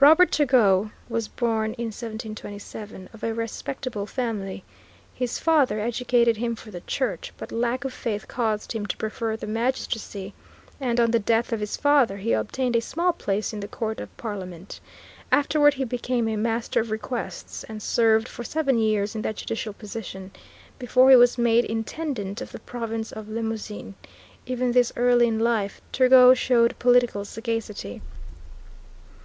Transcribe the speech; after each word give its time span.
Robert 0.00 0.32
Turgot 0.32 0.90
was 1.08 1.28
born 1.28 1.74
in 1.74 1.92
1727, 1.94 3.08
of 3.14 3.22
a 3.22 3.32
respectable 3.32 4.04
family. 4.04 4.64
His 5.14 5.38
father 5.38 5.78
educated 5.78 6.38
him 6.38 6.56
for 6.56 6.72
the 6.72 6.80
Church, 6.88 7.32
but 7.38 7.52
lack 7.52 7.84
of 7.84 7.92
faith 7.92 8.26
caused 8.26 8.72
him 8.72 8.84
to 8.86 8.96
prefer 8.96 9.36
the 9.36 9.46
magistracy, 9.46 10.34
and 10.80 10.98
on 10.98 11.12
the 11.12 11.20
death 11.20 11.52
of 11.52 11.60
his 11.60 11.76
father 11.76 12.16
he 12.16 12.32
obtained 12.32 12.74
a 12.74 12.80
small 12.80 13.12
place 13.12 13.52
in 13.52 13.60
the 13.60 13.68
Court 13.68 14.00
of 14.00 14.16
Parliament. 14.16 14.80
Afterward 15.30 15.74
he 15.74 15.84
became 15.84 16.26
a 16.26 16.34
Master 16.34 16.80
of 16.80 16.90
Requests, 16.90 17.62
and 17.62 17.80
served 17.80 18.26
for 18.28 18.42
seven 18.42 18.76
years 18.76 19.14
in 19.14 19.22
that 19.22 19.36
judicial 19.36 19.72
position, 19.72 20.32
before 20.80 21.10
he 21.10 21.14
was 21.16 21.38
made 21.38 21.64
Intendant 21.64 22.40
of 22.40 22.50
the 22.50 22.58
Province 22.58 23.12
of 23.12 23.28
Limousin. 23.28 23.94
Even 24.46 24.72
thus 24.72 24.92
early 24.96 25.28
in 25.28 25.38
life 25.38 25.80
Turgot 25.92 26.36
showed 26.36 26.76
political 26.80 27.24
sagacity. 27.24 28.02